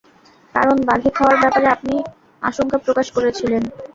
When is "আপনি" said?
1.75-1.95